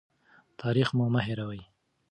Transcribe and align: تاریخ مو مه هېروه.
تاریخ 0.61 0.87
مو 0.97 1.05
مه 1.13 1.21
هېروه. 1.27 1.61